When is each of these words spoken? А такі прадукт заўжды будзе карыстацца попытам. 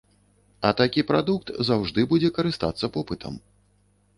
А 0.69 0.69
такі 0.79 1.03
прадукт 1.11 1.53
заўжды 1.69 2.07
будзе 2.15 2.33
карыстацца 2.39 2.85
попытам. 2.97 3.33